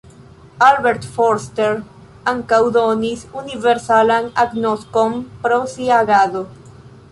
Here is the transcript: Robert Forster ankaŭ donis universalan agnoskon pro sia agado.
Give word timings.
Robert 0.61 1.03
Forster 1.17 1.77
ankaŭ 2.31 2.59
donis 2.79 3.27
universalan 3.43 4.33
agnoskon 4.47 5.17
pro 5.45 5.63
sia 5.77 6.01
agado. 6.05 6.45